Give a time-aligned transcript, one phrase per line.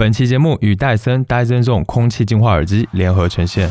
[0.00, 3.70] 本期节目与戴森戴森 Zone 空气净化耳机联合呈现。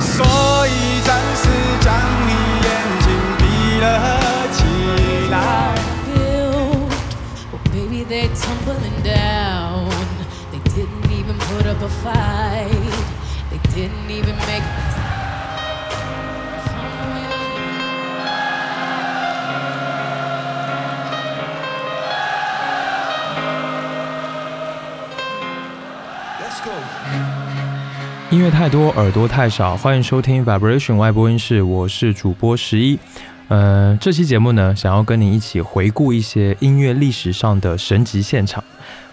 [0.00, 0.24] 所
[0.66, 2.32] 以暂时将你
[2.64, 3.06] 眼睛
[3.36, 5.74] 闭了起来。
[6.14, 6.88] built.
[7.52, 9.90] Well, baby, they tumbling down.
[10.50, 12.70] They didn't even put up a fight.
[13.50, 14.83] They didn't even make.
[28.34, 32.98] 音乐太多，耳朵太少，欢迎收听 Vibration 外播音室，我是主播十一。
[33.46, 38.64] 呃，这期节目呢，想要跟你一起回顾一些音乐历史上的神级现场。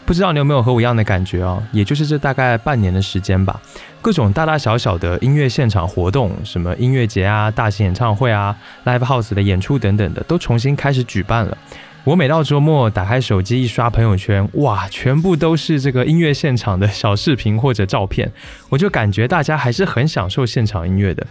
[0.07, 1.61] 不知道你有没有和我一样的感觉啊？
[1.71, 3.61] 也就是这大概半年的时间吧，
[4.01, 11.55] 各种大大小小的音乐现场活动，什么音乐节啊、大型演唱会啊、live house 的演出等等的，都重新开始举办了。
[12.03, 18.31] 我每到周末打开手机一刷朋友圈，哇，全部都是这个音乐现场的小视频或者照片，
[18.69, 21.25] 我就感觉大家还是很享受现场音乐的。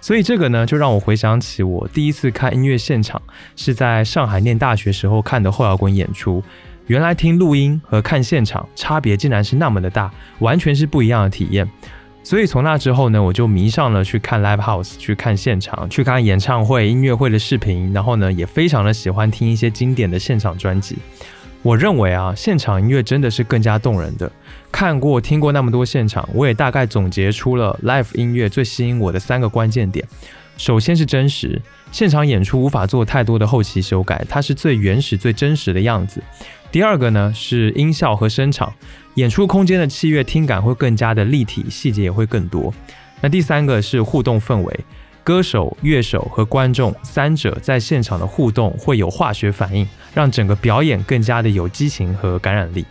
[0.00, 3.20] 所以这个呢，就让我回想起我第一次看音乐现场
[3.56, 6.40] 是在上海念大学时候看的后摇滚演出。
[6.86, 11.68] 原来听录音和看现场差别竟然是那么的大，完全是不一样的体验。
[12.24, 20.96] 所以从那之后呢，我就迷上了去看 live house，去看现场，去看演唱会、音乐会的视频，然后呢，也非常的喜欢听一些经典的现场专辑。
[21.62, 24.30] 我认为啊，现场音乐真的是更加动人的。
[24.70, 30.06] 看过、听过那么多现场，我也大概总结出了 live 音乐最吸引我的三个关键点。
[30.56, 36.22] 首先是真实，现场演出无法做太多的后期修改，它是最原始、最真实的样子。
[36.70, 38.72] 第二个呢是音效和声场，
[39.14, 42.72] 演出空间的器乐听感会更加的立体，细节也会更多。
[43.20, 44.80] 那第三个是互动氛围，
[45.22, 52.84] 歌手、乐手和观众三者在现场的互动会有化学反应，让整个表演更加的有激情和感染力。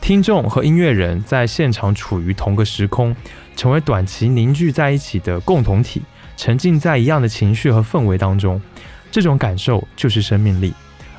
[0.00, 3.14] 听众和音乐人在现场处于同个时空，
[3.56, 6.00] 成为短期凝聚在一起的共同体，
[6.36, 8.62] 沉浸在一样的情绪和氛围当中，
[9.10, 10.72] 这种感受就是生命力。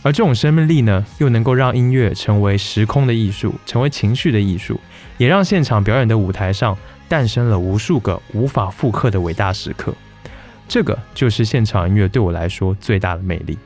[0.07, 4.79] 而这种生命力呢，又能够让音乐成为时空的艺术，成为情绪的艺术，
[5.17, 6.77] 也让现场表演的舞台上
[7.09, 9.93] 诞生了无数个无法复刻的伟大时刻。
[10.65, 13.57] 这个就是现场音乐对我来说最大的魅力。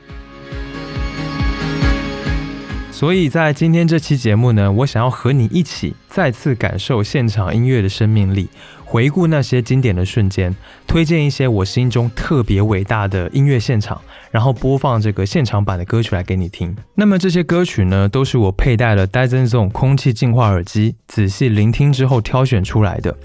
[2.90, 8.48] 所以在今天这期节目呢，我想要和你一起再次感受现场音乐的生命力，
[8.92, 10.54] 回顾那些经典的瞬间，
[10.86, 13.98] 推荐一些我心中特别伟大的音乐现场，
[14.30, 16.76] 然后播放这个现场版的歌曲来给你听。
[16.96, 23.16] 那么这些歌曲呢，都是我佩戴了 Dyson Zone 空气净化耳机，仔细聆听之后挑选出来的。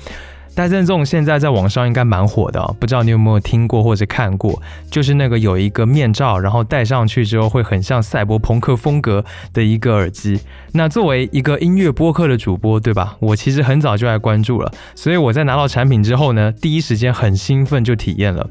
[0.57, 4.59] 戴森颂现在在网上应该蛮火的、不知道你有没有听过或者看过？
[4.89, 9.23] 就是那个有一个面罩，然后戴上去之后会很像赛博朋克风格
[9.53, 10.41] 的一个耳机。
[10.71, 13.15] 那作为一个音乐播客的主播，对吧？
[13.19, 18.49] 我其实很早就来关注了，所以我在拿到产品之后呢，第一时间很兴奋就体验了。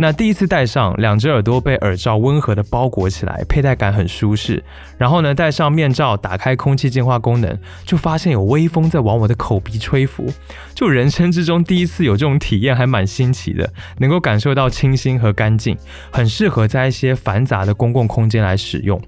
[0.00, 4.64] 那第一次戴上，两只耳朵被耳罩温和的包裹起来，佩戴感很舒适。
[4.96, 10.26] 然后呢，戴上面罩，打开空气净化功能，就发现有微风在往我的口鼻吹拂。
[10.74, 15.76] 就人生之中第一次有这种体验，还蛮新奇的，能够感受到清新和干净，
[16.10, 18.98] 很适合在一些繁杂的公共空间来使用。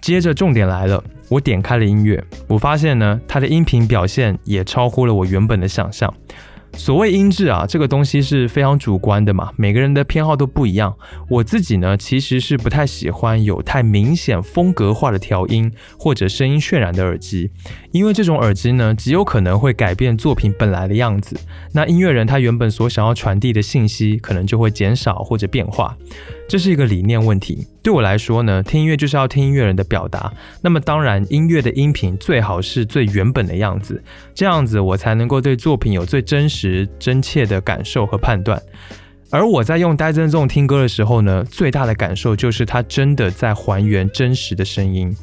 [0.00, 6.12] 接着重点来了，我点开了音乐，我发现呢，它的音频表现也超乎了我原本的想象。
[6.74, 10.92] 所谓音质啊，这个东西是非常主观的嘛，每个人的偏好都不一样。
[11.28, 17.50] 我自己呢，其实是不太喜欢有太明显风格化的调音或者声音渲染的耳机，
[17.92, 21.38] 因为这种耳机呢，极有可能会改变作品本来的样子。
[21.72, 25.96] 那音乐人他原本所想要传递的信息，可能就会减少或者变化。
[26.48, 27.66] 这是一个理念问题。
[27.82, 30.32] 对我来说呢，听音乐就是要听音乐人的表达。
[30.60, 34.02] 那么当然，音乐的音频最好是最原本的样子，
[34.34, 38.60] 这样子我才能够对作品有最真实、真切的感受和判断。
[39.30, 45.16] 而我在用 daisyzon 听歌的时候呢，最大的感受就是它真的在还原真实的声音。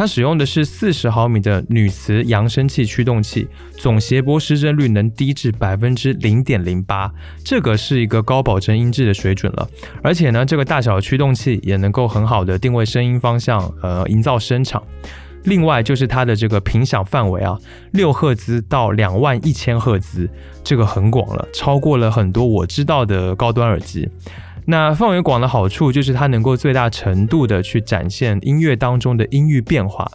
[0.00, 7.12] 它使用的是四十毫米的铝磁扬声器驱动器，总谐波失真率能低至百分之零点零八，
[7.44, 9.68] 这个是一个高保真音质的水准了。
[10.02, 14.82] 而且呢，这个大小的驱动器也能够很好的定位声音方向，呃，营造声场。
[15.44, 17.58] 另外就是它的这个频响范围啊，
[17.92, 20.26] 六赫兹到两万一千赫兹，
[20.64, 24.08] 这个很广了，超过了很多我知道的高端耳机。
[24.66, 30.10] 那范围广的好处就是它能够最大程度的去展现音乐当中的音域变化，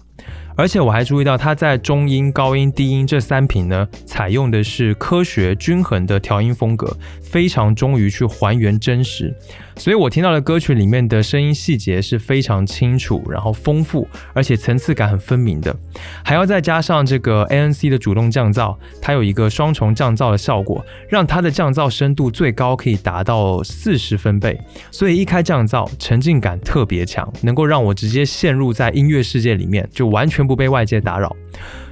[0.56, 9.36] 而且我还注意到，它在中音、高音、低音这三频呢，采用的是科学均衡的调音风格，非常忠于去还原真实。
[9.77, 15.75] 所以我听到的歌曲里面的声音细节是非常清楚，然后丰富，而且层次感很分明的。
[16.24, 24.60] 还要再加上这个 ANC 的主动降噪，它有一个双重降噪的效果，让它的降噪深度最高可以达到四十分贝。
[24.92, 31.36] 所以一开降噪，沉浸感特别强，能够让我直接陷入在音乐世界里面，就完全不被外界打扰。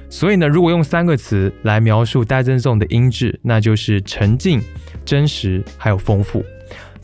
[0.08, 4.60] 所以呢，如果用三个词来描述 Dyson Zone 的音质，那就是沉浸、
[5.04, 6.44] 真实还有丰富。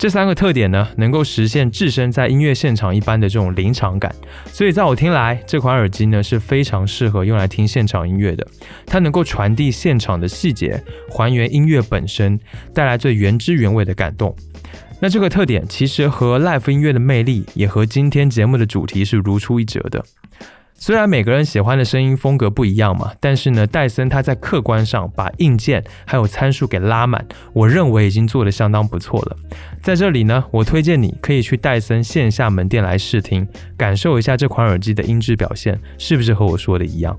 [0.00, 4.10] 这三个特点呢，能够实现置身在音乐现场一般的这种临场感。
[4.46, 8.46] 所以在我听来，这款耳机呢是非常适合用来听现场音乐的。
[8.86, 12.40] 它能够传递现场的细节，还原音乐本身，
[12.72, 14.34] 带来最原汁原味的感动。
[15.00, 20.02] 那这个特点其实和 Live 音乐的魅力，也和今天节目的主题是如出一辙的。
[20.82, 27.22] 虽然每个人喜欢的声音风格不一样嘛，但是呢，戴森他在客观上把硬件还有参数给拉满，
[27.52, 29.36] 我认为已经做得相当不错了。
[29.82, 33.46] 在这里呢，我推荐你可以去戴森线下门店来试听，
[33.76, 37.14] 感受一下这款耳机的音质表现是不是和我说的一样。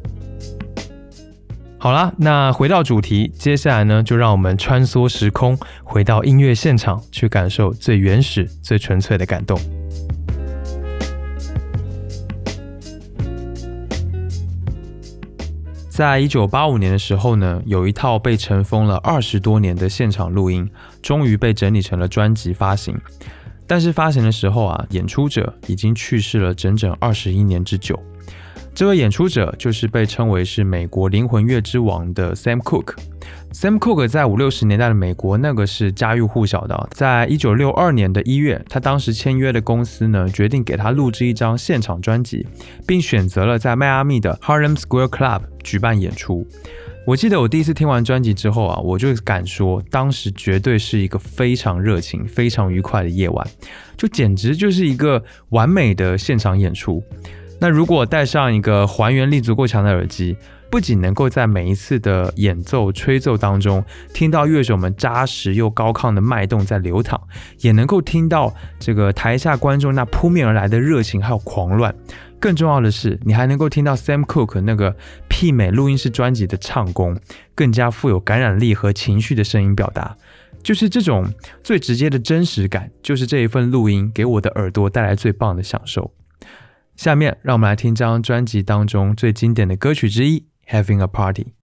[1.78, 9.56] 好啦，那回到主题，接下来呢，就让我们穿梭时空，回到音乐现场，去感受最原始、最纯粹的感动。
[15.92, 20.68] 在一九八五年的时候呢，有一套被尘封了二十多年的现场录音，
[21.02, 22.98] 终于被整理成了专辑发行。
[23.68, 28.02] 但是发行的时候啊，演出者已经去世了整整二十一年之久。
[28.74, 32.96] 这位演出者就是被称为是美国灵魂乐之王的 Sam Cooke。
[33.53, 36.89] Sam Cooke 在五六十年代的美国，那个是家喻户晓的。
[36.92, 42.48] 在一九六二年的一月，他当时签约的公司呢，决定给他录制一张现场专辑，
[42.88, 46.48] 并选择了在迈阿密的 Harlem Square Club 举办演出。
[47.06, 53.45] 我记得我第一次听完专辑之后啊，我就敢说，当时绝对是一个非常热情、非常愉快的夜晚，
[53.97, 57.04] 就简直就是一个完美的现场演出。
[57.59, 60.38] 那如果戴上一个还原力足够强的耳机，
[60.71, 63.83] 不仅能够在每一次的演奏吹奏当中
[64.13, 67.19] 听到乐手们扎实又高亢的脉动在流淌，
[67.59, 71.94] 也能够听到这个台下观众那扑面而来的热情还有狂乱。
[72.39, 74.95] 更重要的是，你还能够听到 Sam Cooke 那个
[75.29, 77.19] 媲美录音室专辑的唱功，
[77.53, 80.15] 更加富有感染力和情绪的声音表达。
[80.63, 81.27] 就是这种
[81.62, 86.13] 最直接的真实感，就是这一份录音给我的耳朵带来最棒的享受。
[86.95, 90.45] 下面让我们来听这张专辑当中最经典的歌曲之一。
[90.71, 91.53] Having a party.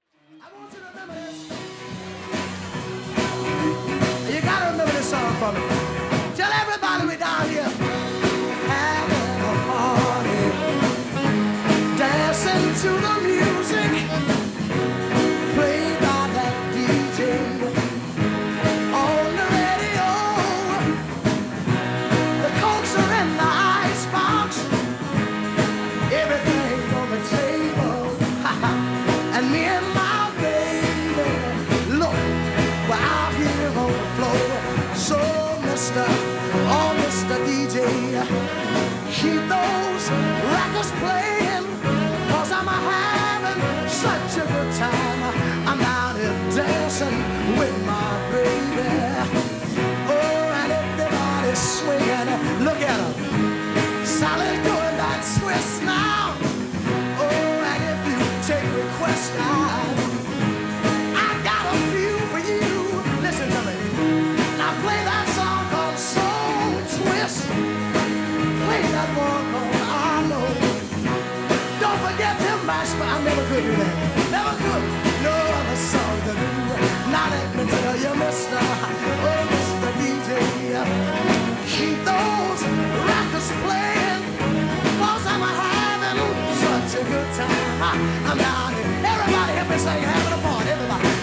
[85.30, 87.82] I'm having such a good time.
[88.26, 88.84] I'm down here.
[89.06, 90.70] Everybody help me sing, having a party.
[90.70, 91.17] Everybody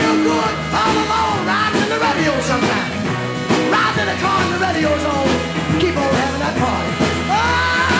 [0.00, 2.94] good all alone, riding in the radio sometimes.
[3.72, 5.26] Riding in the car and the radio's on.
[5.80, 6.92] Keep on having that party.
[7.30, 7.97] Ah,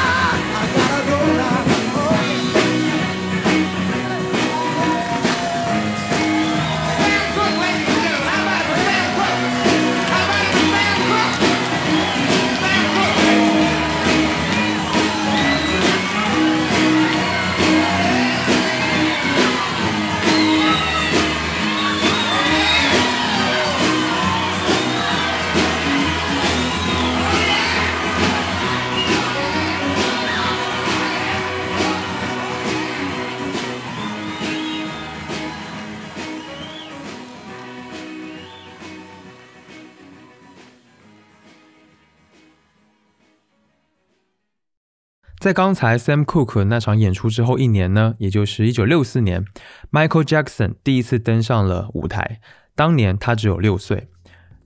[45.49, 49.47] 在刚才 Sam Cooke 那场演出之后一年呢，也就是一九六四年
[49.91, 52.41] ，Michael Jackson 第一次登上了舞台。
[52.75, 54.09] 当年他只有六岁。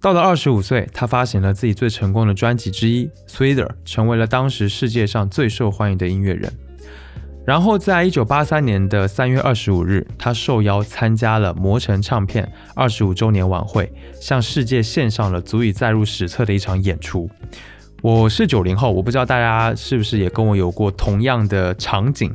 [0.01, 6.53] 到了二十五岁，他发行了自己最成功的专辑之一《Thriller》，成为了当时世界上最受欢迎的音乐人。
[7.47, 17.31] 然后，在一九八三年的三月二十五日，他受邀参加了魔城唱片二十五周年晚会，向世界献上了足以载入史册的一场演出。
[18.03, 22.35] 我是九零后，我不知道大家是不是也跟我有过同样的场景。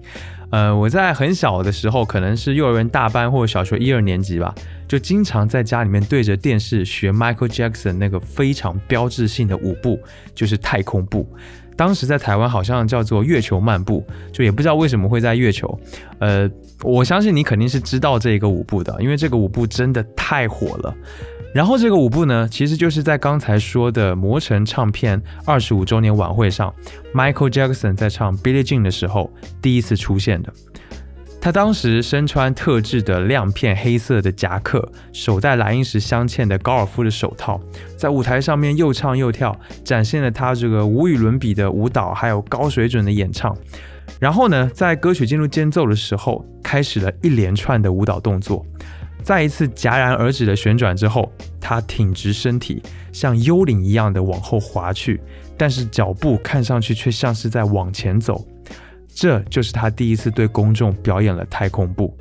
[0.50, 4.56] 呃，我在很小的时候，可能是幼儿园大班或者小学一二年级吧，
[4.88, 10.00] 就经常在家里面对着电视学 Michael Jackson 那个非常标志性的舞步，
[10.34, 11.28] 就是太空步。
[11.76, 15.78] 当时在台湾好像叫做月球漫步，就也不知道为什么会在月球。
[16.20, 16.50] 呃，
[16.82, 20.96] 我相信你肯定是知道这个舞步的，因为这个舞步真的太火了。
[21.54, 26.74] 然后这个舞步呢，其实就是在刚才说的魔城唱片二十五周年晚会上
[27.14, 30.54] ，Michael Jackson 在唱 Billie Jean 的时候第一次出现的。
[31.40, 37.60] 他当时身穿特制的亮片黑色的夹克，手戴蓝银石镶嵌的高尔夫的手套，
[37.96, 43.56] 在舞台上面又唱又跳，展现了他这个无与伦比的舞蹈，还有高水准的演唱。
[44.20, 48.66] 然后呢，在歌曲进入间奏的时候，开始了一连串的舞蹈动作。
[49.28, 51.30] 再一次戛然而止的旋转之后，
[51.60, 52.82] 他挺直身体，
[53.12, 55.20] 像幽灵一样的往后滑去，
[55.58, 58.48] 但是脚步看上去却像是在往前走。
[59.14, 62.16] 这就是他第一次对公众表演了太空步。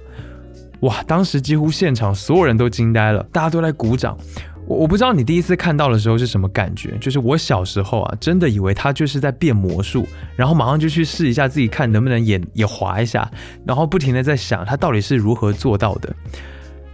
[0.80, 1.00] 哇！
[1.04, 4.18] 当时几乎现场所有人都惊呆了，大家都在鼓掌。
[4.66, 13.30] 我我不知道你第一次看到的时候是什么感觉，就是我小时候啊，真的以为他就是在变魔术，然后马上就去试一下自己看能不能也也滑一下，
[13.64, 16.12] 然后不停的在想他到底是如何做到的。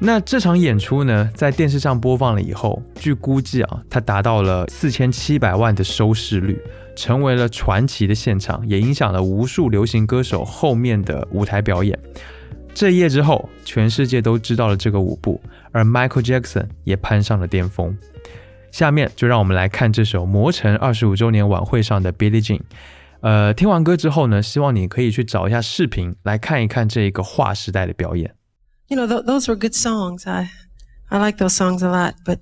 [0.05, 6.61] 那这场演出呢，在电视上播放了以后，据估计啊，它达到了四千七百万的收视率，
[6.97, 11.97] 成为了传奇的现场，也影响了无数流行歌手后面的舞台表演。
[12.75, 15.41] 这一夜之后，全世界都知道了这个舞步，
[15.71, 17.97] 而 Michael Jackson 也攀上了巅峰。
[18.73, 22.61] 下面就让我们来看这首魔城二十五周年晚会上的 Billie Jean。
[23.21, 28.35] 呃，听完歌之后呢，希望你可以去找一下视频来看一看这一个划时代的表演。
[28.89, 30.27] You know, th- those were good songs.
[30.27, 30.51] I,
[31.11, 32.41] I like those songs a lot, but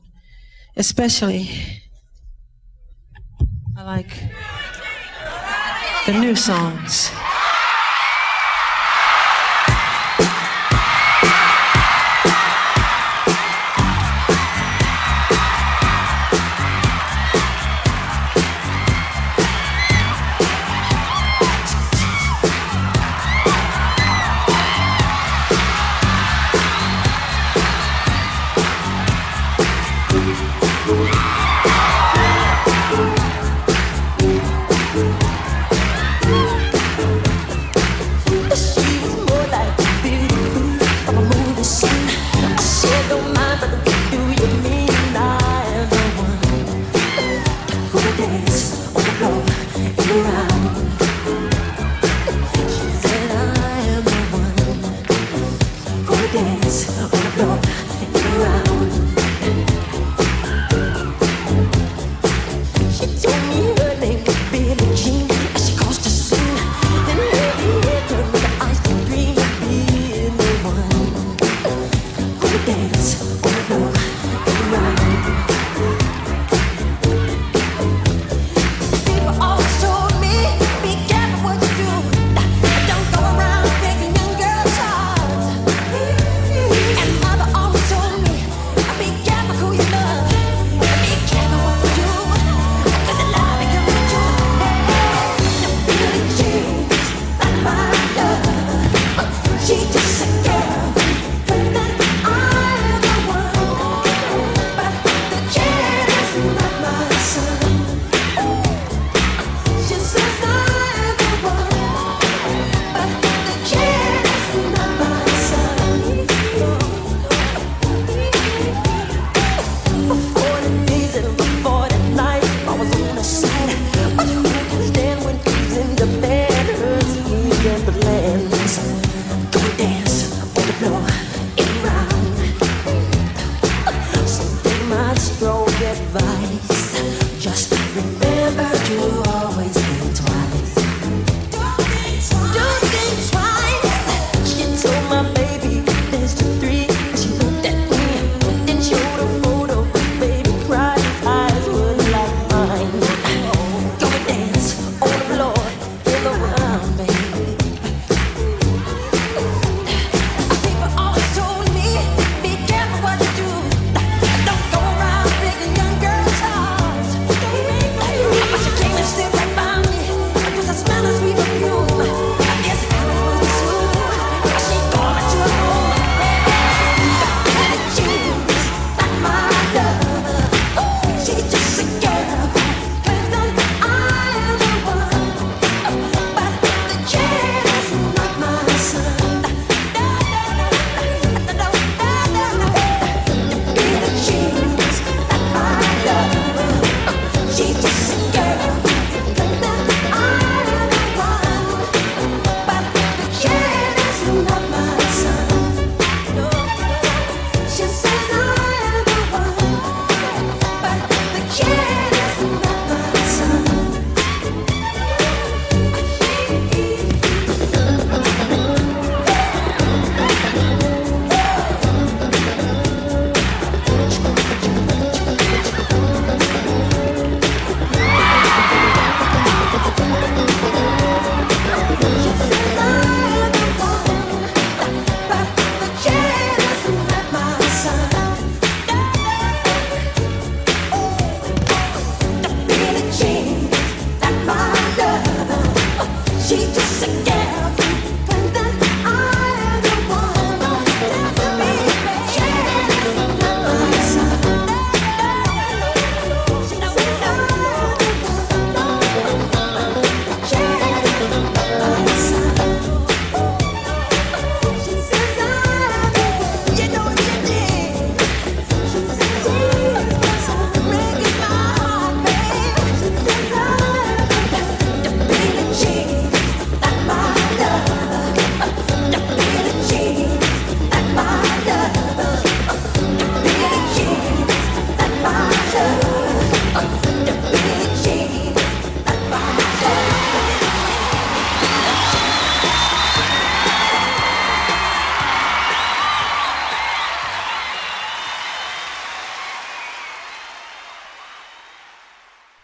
[0.77, 1.51] especially
[3.77, 4.11] I like
[6.07, 7.11] the new songs.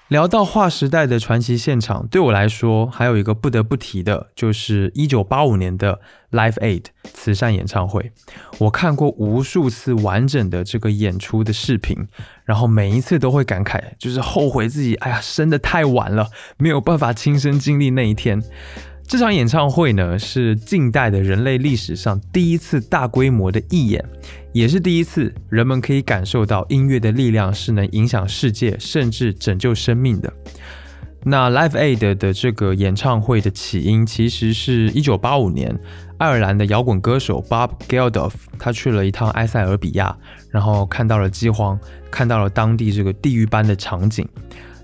[0.09, 5.99] 聊到划时代的传奇现场，对我来说还有一个不得不提的，就是一九八五年的
[6.31, 8.13] Live Aid 慈善演唱会。
[8.59, 12.07] 我看过无数次完整的这个演出的视频，
[12.45, 18.41] 然后每一次都会感慨，就是后悔自己，哎呀，生得太晚了，没有办法亲身经历那一天。
[19.09, 24.05] 这场演唱会呢，是近代的人类历史上第一次大规模的义演，
[24.57, 30.33] 也是第一次人们可以感受到音乐的力量是能影响世界，甚至拯救生命的。
[31.25, 35.79] 那 Live Aid 的这个演唱会的起因，其实是一九八五年，
[36.17, 40.17] 爱尔兰的摇滚歌手 Bob Geldof，他去了一趟埃塞俄比亚，
[40.51, 41.79] 然后看到了饥荒，
[42.11, 44.27] 看到了当地这个地狱般的场景。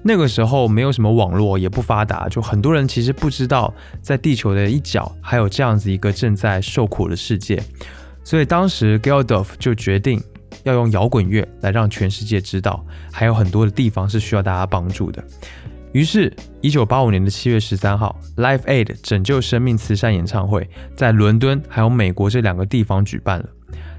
[0.02, 7.62] 那个时候没有什么网络，也不发达，就很多人其实不知道，在地球的一角还有这样子一个正在受苦的世界。
[8.24, 10.22] 所以当时 Geldof 就决定
[10.64, 15.22] 要用摇滚乐来让全世界知道，还有很多的地方是需要大家帮助的。
[15.92, 16.32] 于是，
[16.62, 23.46] 一九八五年的七月十三号，Live Aid 拯救生命慈善演唱会在伦敦还有美国这两个地方举办了。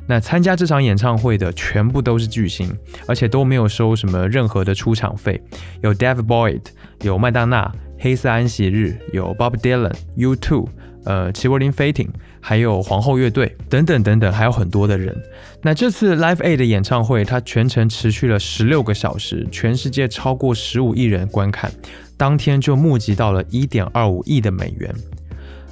[0.08, 2.76] 那参加这场演唱会的全部都是巨星，
[3.08, 5.40] 而且都没有收什么任何的出场费。
[5.82, 6.62] 有 David Boyd，
[7.04, 10.68] 有麦当娜、黑色安息日，有 Bob Dylan、U2，
[11.06, 12.12] 呃，齐柏林飞艇，
[12.46, 15.16] 还有皇后乐队等等等等，还有很多的人。
[15.62, 21.72] 那这次 Live Aid 的演唱会，它全程持续了十六个小时，全世界超过十五亿人观看，
[22.18, 24.94] 当天就募集到了一点二五亿的美元。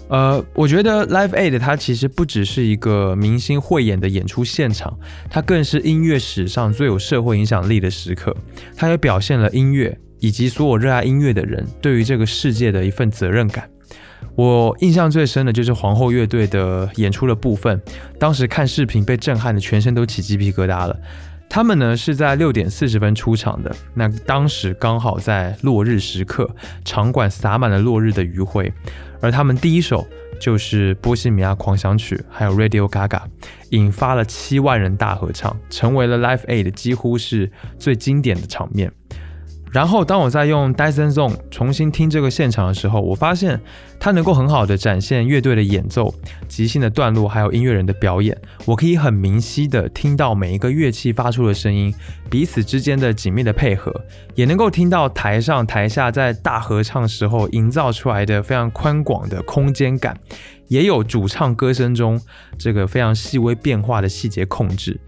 [0.07, 4.97] 呃，我觉得 Live Aid 它其实不只是一个明星汇演的演出现场，
[5.29, 8.33] 它更是音乐史上最有社会影响力的时刻。
[8.77, 13.69] 它也表现了音乐以及所有热爱音乐的人对于这个世界的一份责任感。
[14.35, 17.81] 我印象最深的就是皇后乐队的演出的部分，
[18.17, 20.97] 当时看视频被震撼的全身都起鸡皮疙瘩了。
[21.49, 26.49] 他们呢是在六点四十分出场的，那当时刚好在落日时刻，
[26.85, 28.71] 场馆洒满了落日的余晖。
[29.19, 30.07] 而他们第一首
[30.39, 33.09] 就是《波西米亚狂想曲》，还有《Radio Gaga》，
[33.71, 38.89] 引发了七万人大合唱，成为了 Live Aid 几乎是最经典的场面。
[39.71, 43.57] 然后，当我在用 Dyson Zone 重新听这个现场的时候，我发现
[43.97, 46.13] 它能够很好的展现乐队的演奏、
[46.45, 48.37] 即兴的段落，还有音乐人的表演。
[48.65, 51.93] 我可以很明晰的听到每一个乐器发出的声音，
[52.29, 53.93] 彼此之间的紧密的配合，
[54.35, 60.19] 也能够听到台上台下在大合唱时候营造出来的非常宽广的空间感，
[60.67, 62.19] 也有主唱歌声中
[62.57, 64.99] 这个非常细微变化的细节控制。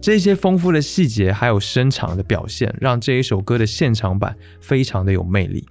[0.00, 5.66] 这些丰富的细节还有声场的表现，让这一首歌的现场版非常的有魅力。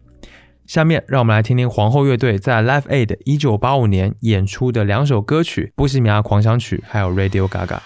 [0.66, 7.78] 下面让我们来听听皇后乐队在 Live Aid 一九八五年演出的两首歌曲《波西米亚狂想曲》还有《Radio Gaga》。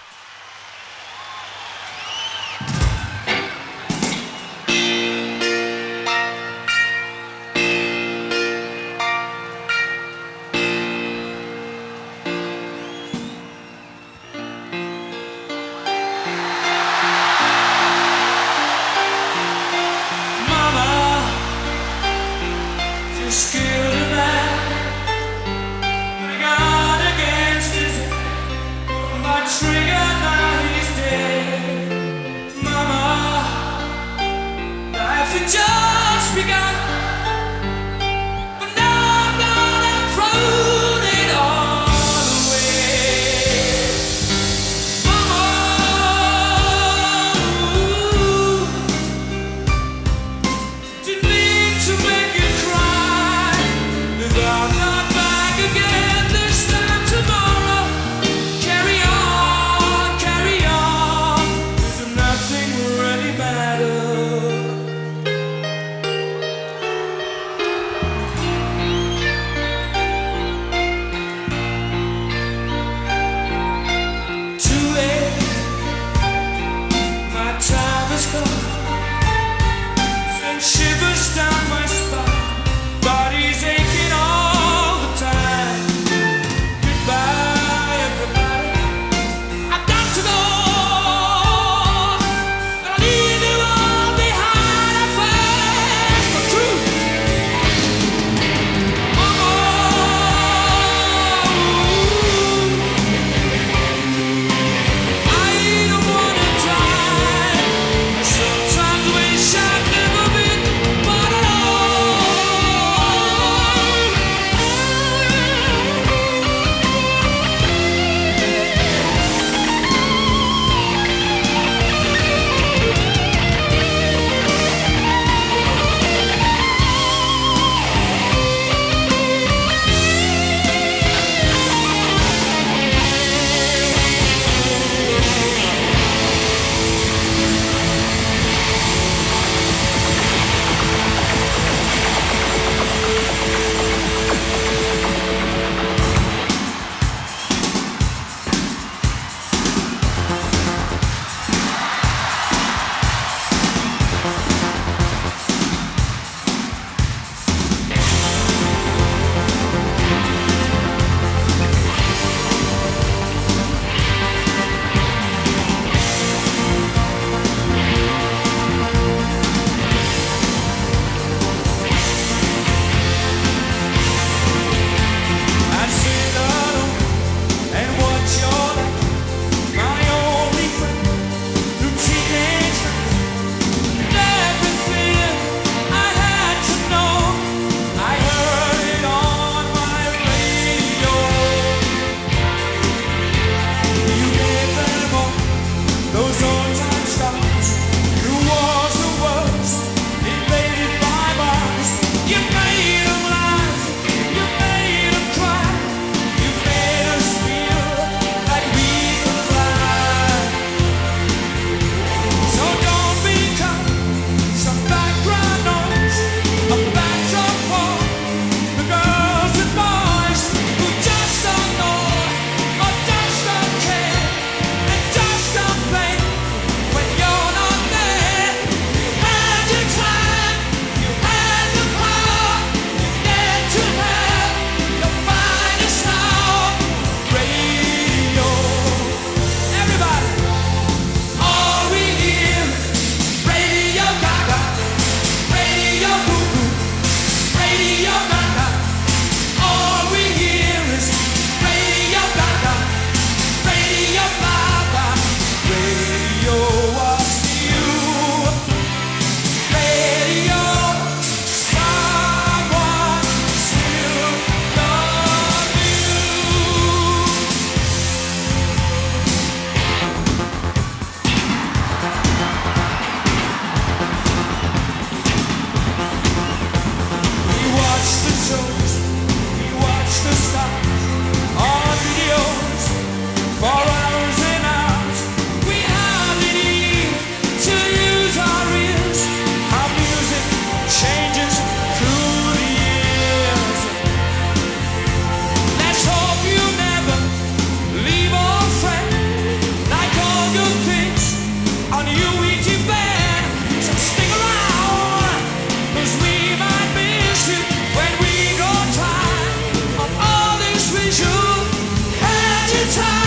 [312.90, 313.19] time.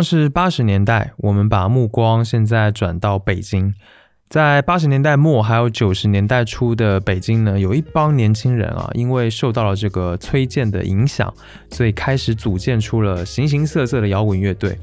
[0.00, 3.74] 同样是八十年代，我们把目光现在转到北京。
[4.30, 11.30] 在八十年代末还有九十年代初的北京呢，有一帮年轻人啊，因为受到了这个崔健的影响，
[11.70, 14.74] 所以开始组建出了形形色色的摇滚乐队。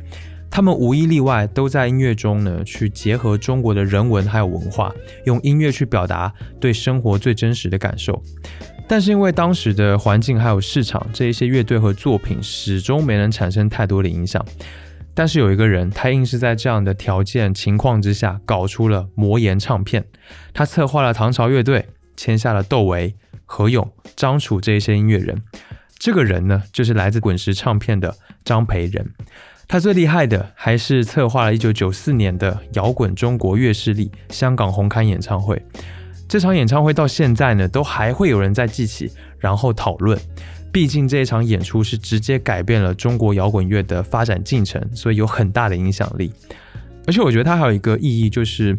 [0.51, 4.93] 他们无一例外都在音乐中呢，去结合中国的人文还有文化，
[5.25, 8.21] 用音乐去表达对生活最真实的感受。
[8.87, 14.45] 但是因为当时的环境还有市场，这一些乐队和作品始终没能产生太多的影响。
[15.17, 20.05] 但是有一个人，他硬是在这样的条件情况之下，搞出了魔岩唱片。
[20.53, 25.41] 他策划了唐朝乐队，签下了窦唯、何勇、张楚这些音乐人。
[25.97, 29.11] 这个人呢，就是来自滚石唱片的张培仁。
[29.67, 35.59] 他最厉害的还是策划了1994年的摇滚中国乐势力香港红磡演唱会。
[36.29, 40.15] 这场演唱会到现在呢，都还会有人在记起，然后讨论。
[40.77, 46.31] 毕竟这一场演出是直接改变了中国摇滚乐的发展进程，所以有很大的影响力。
[47.07, 48.77] 而且我觉得它还有一个意义，就是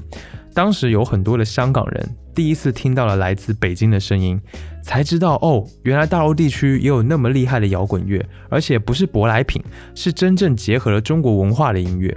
[0.55, 4.41] 当时有很多的香港人第一次听到了来自北京的声音，
[4.81, 9.61] 才知道哦，原来大陆地区也有那么厉害的摇滚乐，而且不是舶来品，
[9.93, 12.17] 是真正结合了中国文化的音乐。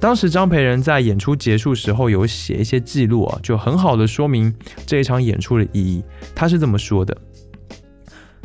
[0.00, 4.54] 当时张培仁在演出结束时候有写一些记录啊，就很好的说明
[4.86, 6.02] 这一场演出的意义。
[6.34, 7.14] 他是这么说的。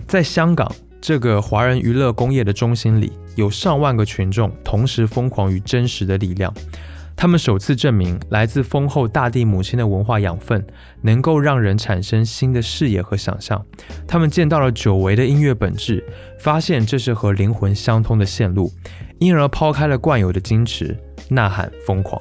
[0.10, 0.68] 在香港
[1.00, 6.52] 这个华人娱乐工业的中心里，有上万个群众同时疯狂于真实的力量。
[7.16, 10.66] 他们首次证明，来自丰厚大地母亲的文化养分，
[11.04, 13.64] 能够让人产生新的视野和想象。
[14.08, 16.04] 他们见到了久违的音乐本质，
[16.40, 18.72] 发现这是和灵魂相通的线路，
[19.20, 20.98] 因而抛开了惯有的矜持，
[21.30, 22.20] 呐喊疯狂。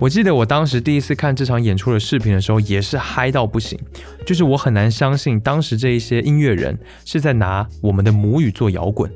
[0.00, 3.78] 我记得我当时第一次看这场演出的视频的时候，也是嗨到不行。
[4.24, 9.12] 就是我很难相信，当时这一些音乐人是在拿我们的母语做摇滚。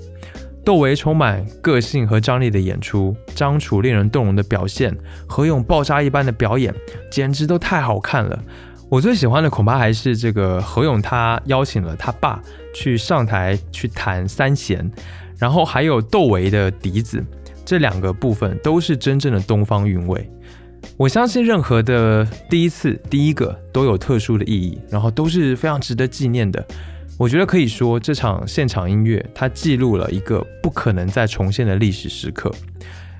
[0.62, 4.94] 窦唯充满个性和张力的演出，张楚令人动容的表现，
[5.27, 6.75] 何勇爆炸一般的表演，
[7.11, 8.38] 简直都太好看了。
[8.90, 12.38] 我最喜欢的恐怕还是这个何勇，他邀请了他爸
[12.75, 14.90] 去上台去弹三弦，
[15.38, 17.25] 然后还有窦唯的笛子，
[17.64, 20.31] 这两个部分都是真正的东方韵味。
[20.97, 26.64] 我相信任何的第一次、第一个都有特殊的意义，然后都是非常值得纪念的。
[27.16, 32.53] 我觉得可以说，这场现场音乐它记录了一个不可能再重现的历史时刻。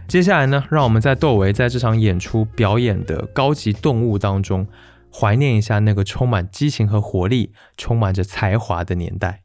[0.09, 4.66] 接下来呢，让我们在窦唯在这场演出表演的《高级动物》当中，
[5.12, 9.43] 怀念一下那个充满激情和活力、充满着才华的年代。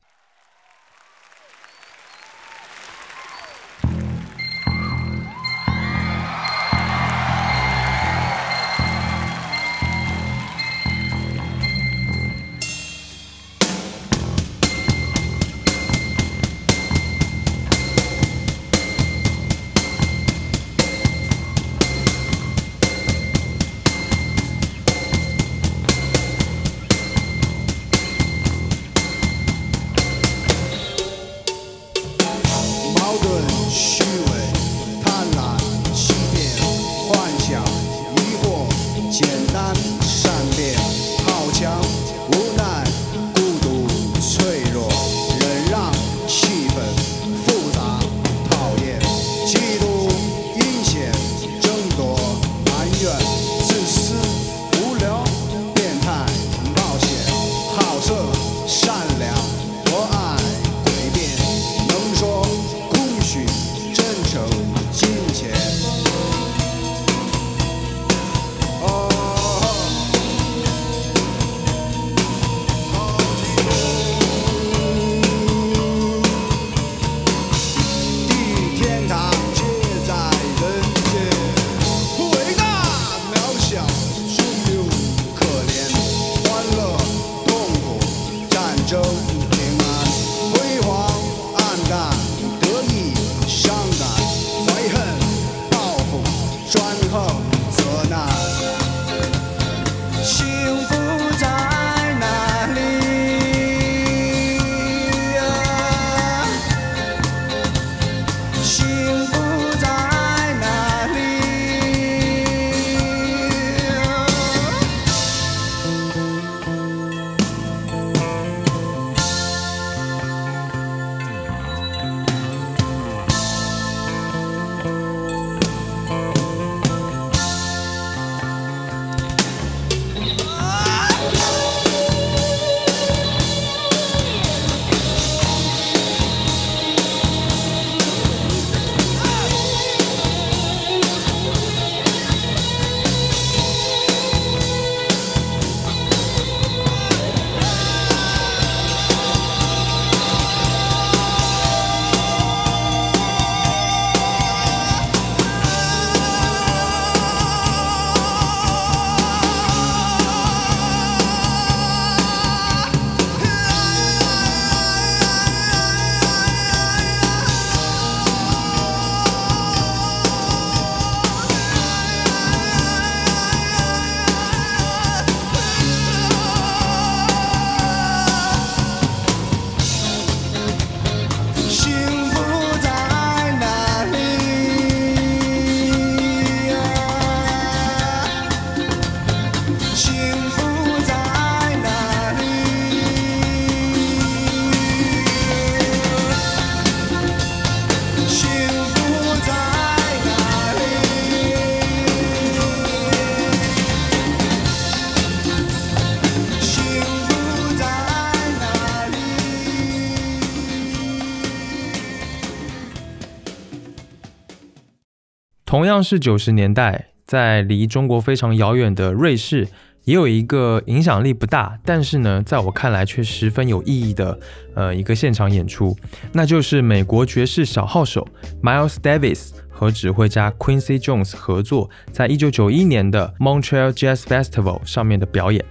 [216.04, 219.68] 是九十年代，在离中国非常遥远的瑞士，
[220.06, 224.39] 也有一个影响力不大，但是呢，在我看来却十分有意义的
[224.76, 225.95] 呃一个现场演出，
[226.34, 228.28] 那就是美国爵士小号手
[228.64, 235.64] Miles Davis 和指挥家 Quincy Jones 合作，在一九九一年的 Montreal Jazz Festival 上面的表演。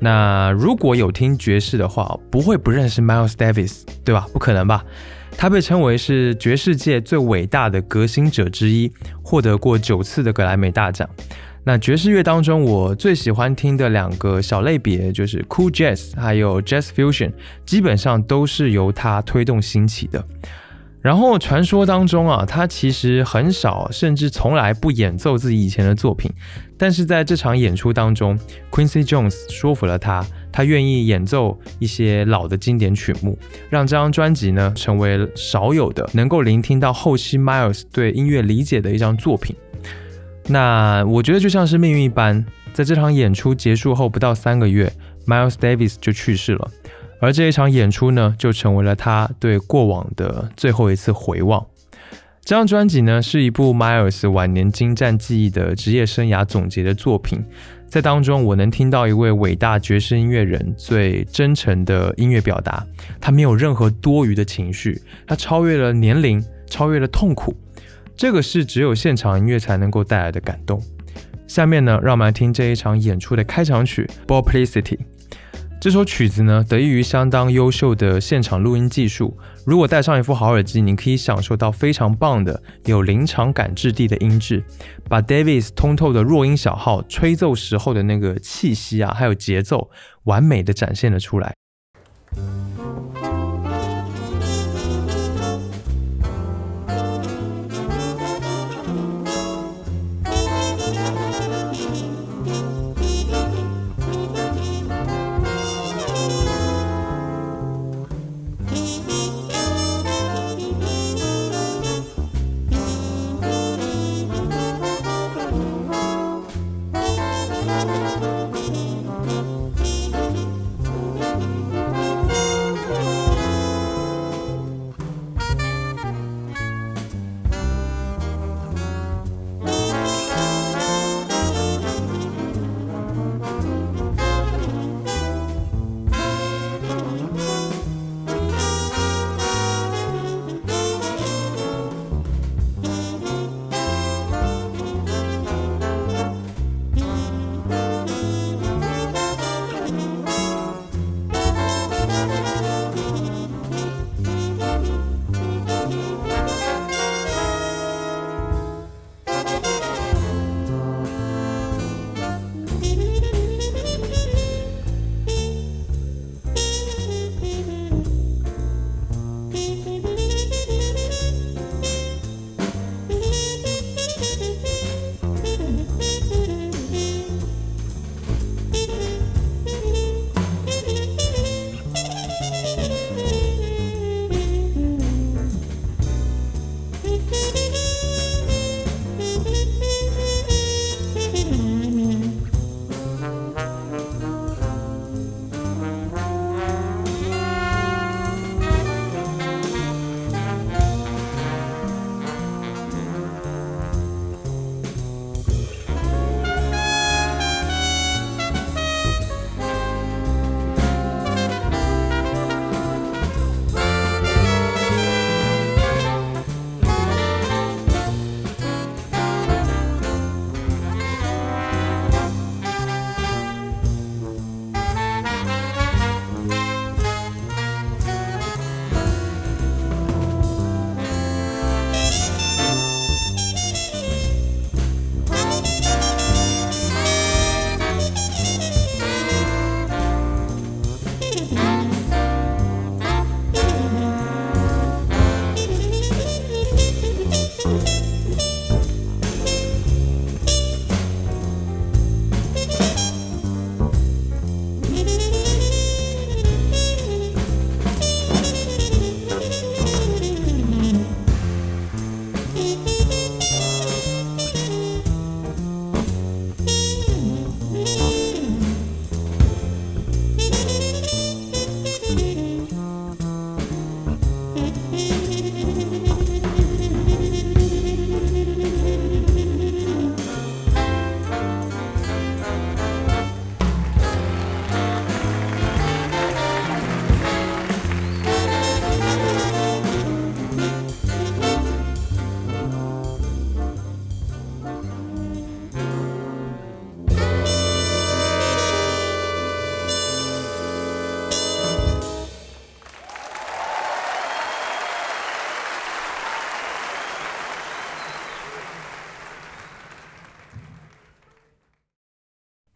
[0.00, 4.26] 那如果有听爵士的话，不会不认识 Miles Davis，对吧？
[4.32, 4.84] 不可能吧？
[5.36, 8.90] 他被称为是爵士界最伟大的革新者之一，
[9.22, 11.08] 获得过九次的格莱美大奖。
[11.66, 17.32] 那爵士乐当中，我最喜欢听的两个小类别就是 Cool Jazz 还有 Jazz Fusion，
[17.64, 20.24] 基本上都是由他推动兴起的。
[21.00, 26.30] 然后传说当中啊，他其实很少，甚至从来不演奏自己以前的作品。
[26.78, 28.38] 但是在这场演出当中
[28.70, 30.24] ，Quincy Jones 说服了他，
[30.54, 33.36] 他愿意演奏一些老的经典曲目，
[33.68, 39.56] 让这张专辑呢成为少有的能够聆听到后期 Miles 对音乐理解的一张作品。
[40.46, 44.92] 那我觉得就像是命运一般，在这场演出结束后不到三个月
[45.26, 46.70] ，Miles Davis 就去世了。
[47.20, 51.66] 而这一场演出呢，就成为了他对过往的最后一次回望。
[52.44, 57.42] 这张专辑呢，是一部 Miles 晚年精湛技艺的职业生涯总结的作品。
[57.88, 62.86] 在当中，我能听到一位伟大爵士音乐人最真诚的音乐表达。
[63.18, 67.56] 他没有任何多余的情绪，他超越了年龄，超越了痛苦。
[68.14, 70.82] 这个是只有现场音乐才能够带来的感动。
[71.46, 74.82] 下面呢，让我们来听这一场演出的开场曲《Publicity》。
[75.84, 79.36] 这首曲子呢，得益于相当优秀的现场录音技术。
[79.66, 84.64] 如果戴上一副好耳机，你可以享受到非常棒的、有临场感质地的音质，
[85.10, 89.90] 把 Davis 通透的弱音小号吹奏时候的那个气息啊，还有节奏，
[90.22, 91.54] 完美的展现了出来。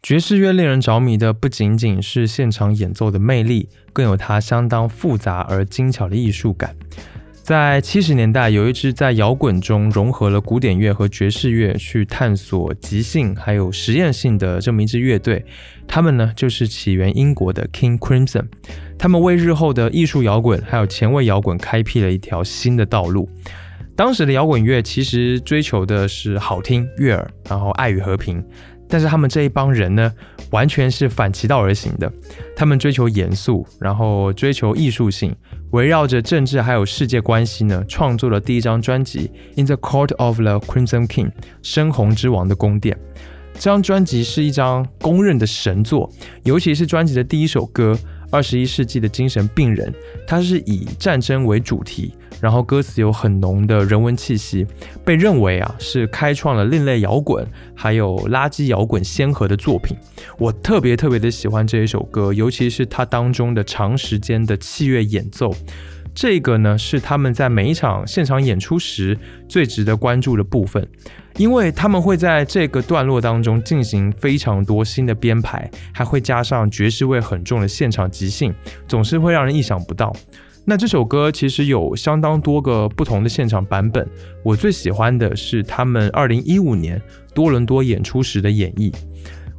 [0.09, 6.75] 爵士乐令人着迷的不仅仅是现场演奏的魅力，更有它相当复杂而精巧的艺术感。
[7.43, 15.45] 在七十年代，有一支在摇滚中融合了古典乐和爵士乐，去探索即兴还有实验性的这么一支乐队，
[15.87, 18.47] 他们呢就是起源英国的 King Crimson。
[18.97, 23.29] 他们为日后的艺术摇滚还有前卫摇滚开辟了一条新的道路。
[23.95, 28.43] 当时的摇滚乐其实追求的是好听、悦耳，然后爱与和平。
[28.89, 30.11] 但是他们这一帮人呢，
[30.49, 32.11] 完全是反其道而行的。
[32.55, 35.33] 他们追求严肃，然后追求艺术性，
[35.71, 39.31] 围绕着政治还有世界关系呢，创作了第一张专辑
[39.61, 41.27] 《In the Court of the Crimson King》
[41.61, 42.97] 深红之王的宫殿。
[43.53, 46.09] 这张专辑是一张公认的神作，
[46.43, 47.93] 尤其是专辑的第一首歌
[48.31, 49.91] 《二十一世纪的精神病人》，
[50.27, 52.13] 它是以战争为主题。
[52.41, 54.65] 然后歌词有很浓的人文气息，
[55.03, 59.97] 被认为啊是开创了另类摇滚还有垃圾摇滚先河的作品。
[60.37, 65.53] 我特别特别的喜欢这一首歌，尤其是它当中的长时间的器乐演奏，
[66.21, 69.17] 这个呢是他们在每一场现场演出时
[69.47, 70.85] 最值得关注的部分，
[71.37, 78.53] 因为他们会在这个段落当中进行非常多新的编排，还会加上爵士味很重的现场即兴，
[78.85, 80.13] 总是会让人意想不到。
[80.65, 84.05] 那这首歌其实有相当多个不同的现场版本，
[84.43, 87.01] 我最喜欢的是他们二零一五年
[87.33, 88.93] 多伦多演出时的演绎。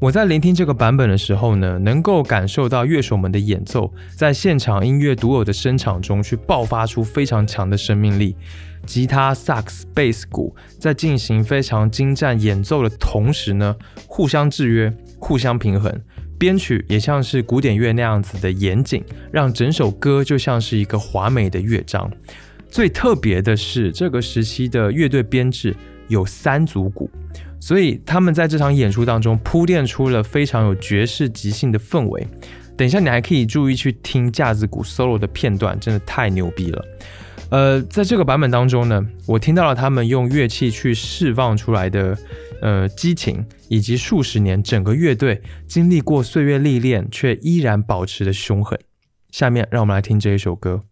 [0.01, 8.35] 我在聆听这个版本的时候呢，能够感受到乐手们的演奏在现场音乐独有的声场中去爆发出非常强的生命力，
[8.87, 13.77] 吉他、萨克斯、贝斯、鼓在进行非常精湛演奏的同时呢，
[14.07, 15.95] 互相制约、互相平衡。
[16.39, 22.11] 编曲也像是古典乐那样子的严谨，让整首歌就像是一个华美的乐章。
[22.71, 25.77] 最特别的是，这个时期的乐队编制
[26.09, 27.11] 有三组鼓，
[27.61, 32.27] 所以他们在这场演出当中铺垫出了非常有爵士即兴的氛围。
[32.77, 36.85] 等一下，你还可以注意去听架子鼓 solo 的片段，真的太牛逼了。
[37.51, 42.17] 呃，在这个版本当中呢，我听到了他们用乐器去释放出来的。
[42.63, 48.79] 呃，激情以及数十年整个乐队经历过岁月历练，却依然保持的凶狠。
[49.31, 50.83] 下面让我们来听这一首歌。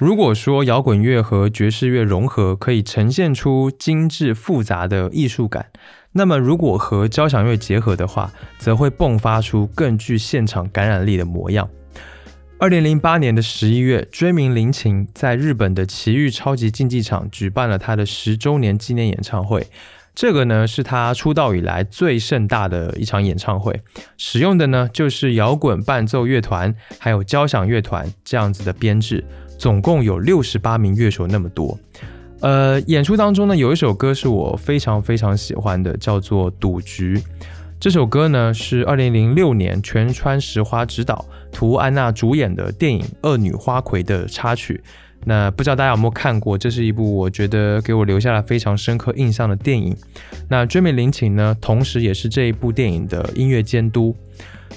[0.00, 5.66] 如果说摇滚乐和爵士乐融合，可以呈现出精致复杂的艺术感，
[6.12, 11.68] 那么如果和交响乐结合的话，则会迸发出更具现场感染力的模样。
[12.58, 19.66] 二零零八年的十一月，追名林檎在日本的奇遇超级竞技场举办了他的十周年纪念演唱会。
[20.14, 23.78] 这个呢是他出道以来最盛大的一场演唱会，
[24.16, 29.22] 使用的呢就是摇滚伴奏乐团还有交响乐团这样子的编制，
[29.60, 31.78] 总共有六十八名乐手那么多。
[32.40, 37.18] 呃，演出当中呢有一首歌是我非常非常喜欢的，叫做《赌局》。
[37.78, 44.82] 这首歌呢是二零零六年全川石花执导、图安娜主演的电影《恶女花魁》的插曲。
[45.24, 46.56] 那不知道大家有没有看过？
[46.56, 49.96] 这是一部我觉得给我留下了非常深刻印象的电影。
[50.48, 54.16] 那追美林琴呢，同时也是这一部电影的音乐监督。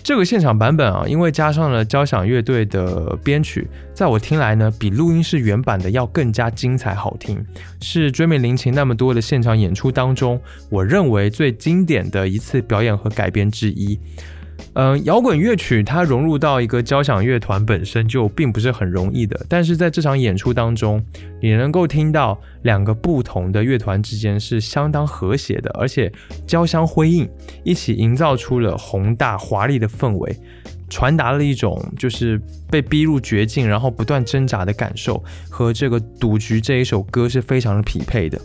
[0.03, 7.41] 这个现场版本啊，因为加上了交响乐队的编曲，在我听来呢，比录音室原版的要更加精彩好听，
[7.79, 13.97] 是追美林琴那么多的现场演出当中，我认为最经典的一次表演和改编之一。
[14.75, 21.03] 嗯，摇滚乐曲它融入到一个交响乐团本身就并不是很容易的，但是在这场演出当中，
[21.39, 26.11] 你能够听到两个不同的乐团之间是相当和谐的，而且
[26.47, 27.29] 交相辉映，
[27.63, 30.35] 一起营造出了宏大华丽的氛围，
[30.89, 38.41] 传达了一种就是被逼入绝境，然后不断挣扎的感受，和这个赌局这一首歌是非常的匹配的。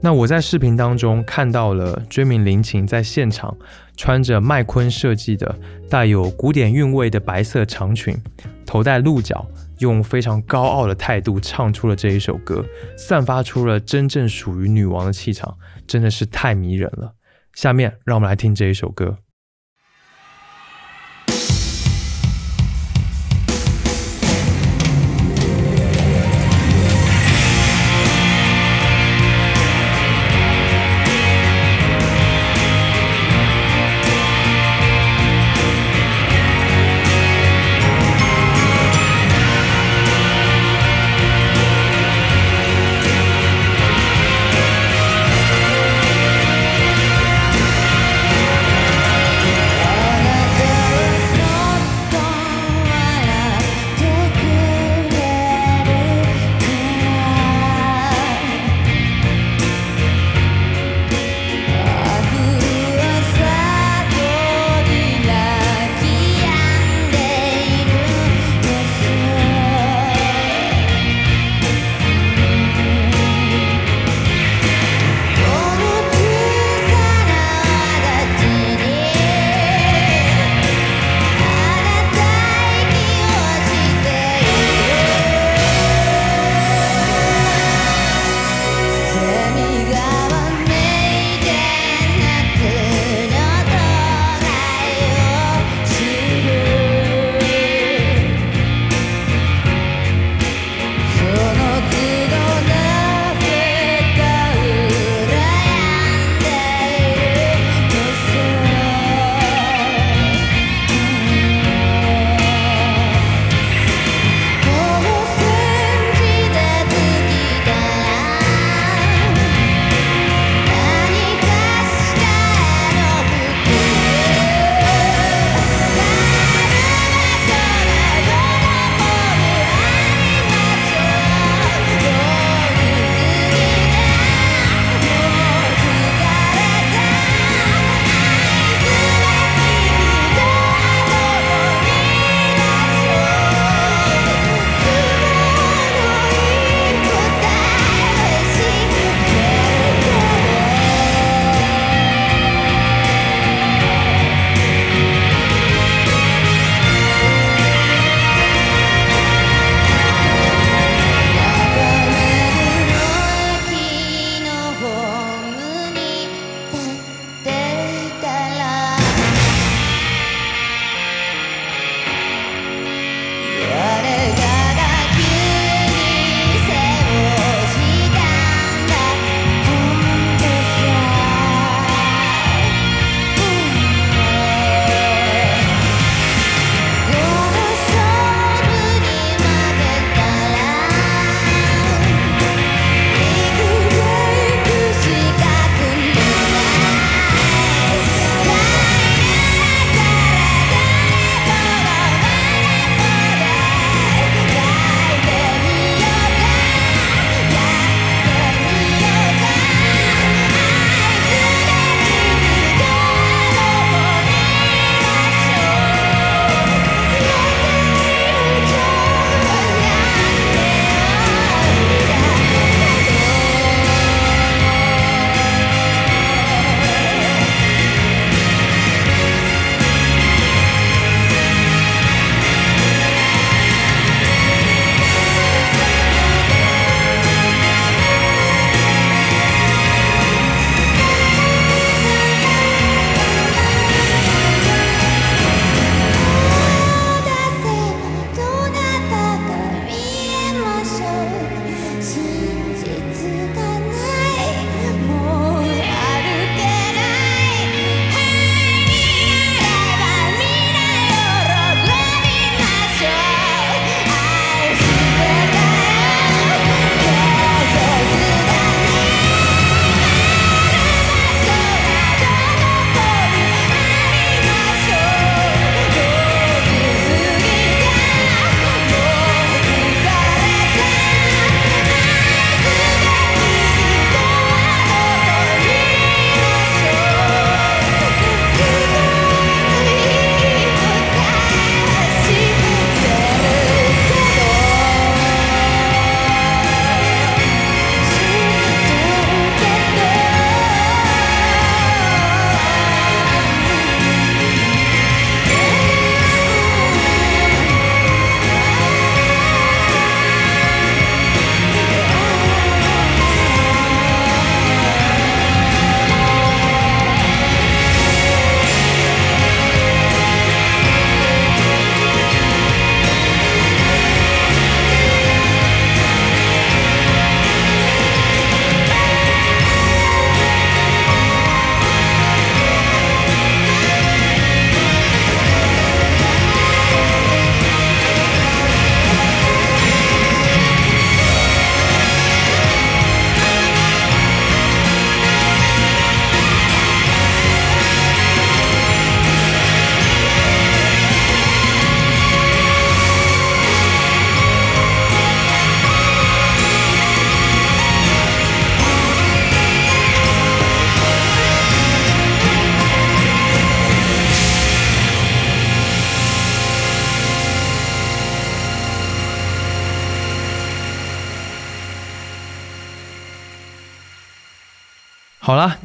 [0.00, 3.56] 那我在视频当中看到了追名林琴在现场
[3.96, 8.16] 穿着麦昆设计的带有古典韵味的白色长裙，
[8.64, 9.46] 头戴鹿角，
[9.78, 12.64] 用非常高傲的态度唱出了这一首歌，
[12.96, 17.14] 散发出了真正属于女王的气场，真的是太迷人了。
[17.54, 19.16] 下面让我们来听这一首歌。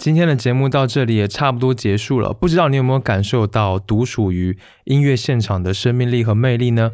[0.01, 2.33] 今天的节目到这里也差不多结束了。
[2.33, 6.91] 不知道你有没有感受到独属于音乐现场的生命力和魅力呢？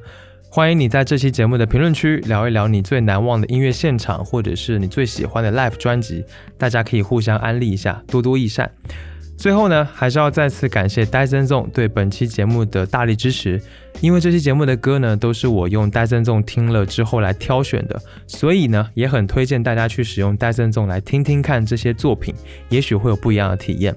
[0.52, 6.26] 欢迎你在这期节目的评论区聊一聊你最难忘的音乐现场，或者是你最喜欢的 live 专辑，
[6.58, 8.70] 大家可以互相安利一下，多多益善。
[9.38, 13.62] 最后呢，还是要再次感谢 Dyson Zone 对本期节目的大力支持。
[14.00, 22.34] 因为这期节目的歌呢，都是我用 Dyson Zone 听了之后来挑选的，所以呢，也很推荐大家去使用 Dyson Zone 来听听看这些作品，
[22.70, 23.96] 也许会有不一样的体验。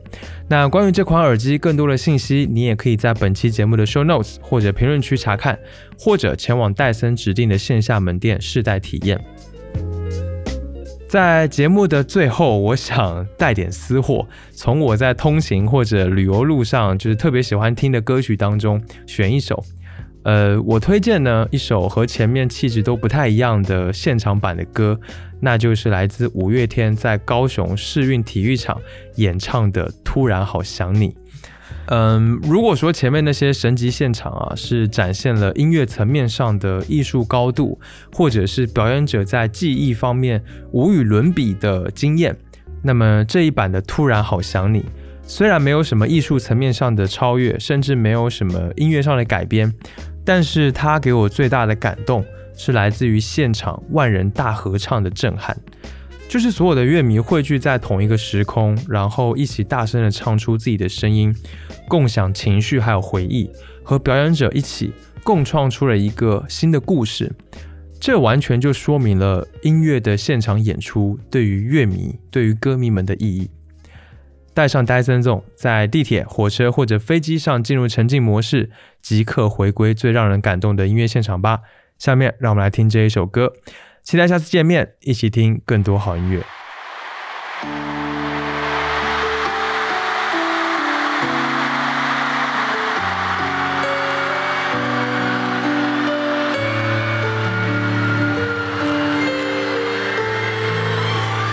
[0.48, 5.58] 那关于这款耳机更多的信息，你也可以在本期节目的 Show Notes 或者评论区查看，
[5.98, 9.22] 或者前往戴森指定的线下门店试戴体验。
[11.10, 19.60] 在节目的最后，我想带点私货，从我在通勤或者旅游路上就是特别喜欢听的歌曲当中选一首。
[20.22, 24.96] 呃，我推荐呢一首和前面气质都不太一样的现场版的歌，
[25.40, 28.80] 那就是来自五月天在高雄市运体育场
[29.16, 31.08] 演唱的《突然好想你》。
[31.90, 37.80] 嗯，如果说前面那些神级现场啊，是展现了音乐层面上的艺术高度，
[38.12, 42.36] 或者是表演者在技艺方面无与伦比的经验，
[42.80, 44.80] 那么这一版的《突然好想你》，
[45.24, 49.74] 虽然没有什么艺术层面上的超越，甚至没有什么音乐上的改编，
[50.24, 52.24] 但是它给我最大的感动
[52.56, 55.56] 是来自于现场万人大合唱的震撼。
[56.30, 61.34] 就是所有的乐迷汇聚在同一个时空，然后一起大声的唱出自己的声音，
[61.88, 63.50] 共享情绪还有回忆，
[63.82, 64.92] 和表演者一起
[65.24, 67.32] 共创出了一个新的故事。
[68.00, 73.50] 这完全就说明了音乐的现场演出对于乐迷、对于歌迷们的意义。
[74.54, 78.70] 带上 Dyson Zone，在地铁、火车或者飞机上进入沉浸模式，
[79.02, 81.62] 即刻回归最让人感动的音乐现场吧。
[81.98, 83.52] 下面让我们来听这一首歌。
[84.02, 86.42] 期待下次见面，一起听更多好音乐。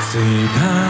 [0.09, 0.86] 最怕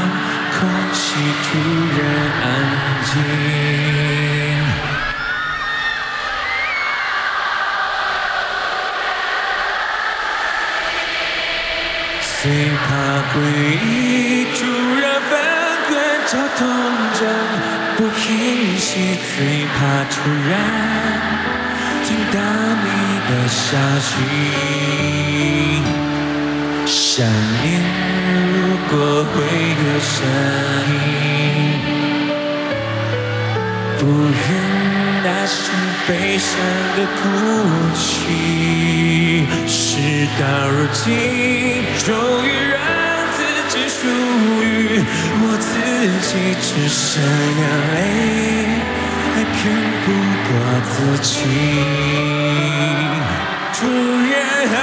[12.39, 12.85] 最怕
[13.33, 13.35] 回
[13.83, 14.59] 忆突
[15.01, 15.33] 然翻
[15.89, 15.91] 滚，
[16.27, 16.61] 绞痛
[17.19, 17.21] 着
[17.97, 19.17] 不平息。
[19.35, 19.35] 最
[19.73, 19.77] 怕
[20.11, 20.15] 突
[20.47, 20.51] 然
[22.03, 22.37] 听到
[22.83, 22.87] 你
[23.27, 23.65] 的消
[23.99, 24.11] 息。
[26.85, 27.25] 想
[27.63, 27.65] 念
[28.53, 28.55] 如
[28.87, 28.93] 果
[29.33, 29.35] 会
[29.73, 30.15] 有声
[30.93, 31.81] 音，
[33.97, 34.39] 不愿
[35.23, 35.57] 那是
[36.07, 36.49] 悲伤
[36.95, 37.19] 的哭
[37.93, 37.99] 泣。
[39.67, 39.99] 事
[40.39, 41.03] 到如今，
[42.05, 42.09] 终
[42.45, 42.79] 于让
[43.35, 43.37] 自
[43.67, 43.99] 己属
[44.63, 44.63] 于
[45.41, 45.67] 我自
[46.25, 46.29] 己，
[46.61, 47.05] 只剩
[47.59, 47.61] 眼
[47.93, 47.97] 泪，
[49.35, 49.57] 还骗
[50.05, 50.07] 不
[50.47, 50.49] 过
[50.87, 51.27] 自己。
[53.73, 53.77] 突
[54.31, 54.33] 然
[54.71, 54.75] 好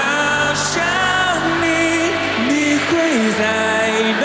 [0.54, 0.72] 想
[1.62, 1.64] 你，
[2.48, 2.50] 你
[2.86, 2.90] 会
[3.38, 3.42] 在
[4.20, 4.24] 哪